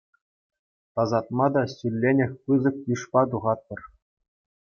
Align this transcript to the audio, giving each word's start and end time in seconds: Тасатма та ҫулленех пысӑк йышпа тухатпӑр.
Тасатма 0.99 1.45
та 1.57 1.63
ҫулленех 1.73 2.31
пысӑк 2.47 2.75
йышпа 2.93 3.21
тухатпӑр. 3.35 3.81